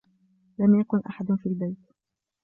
لم 0.59 0.79
يكن 0.79 0.99
أحد 0.99 1.25
في 1.35 1.45
البيت. 1.49 1.77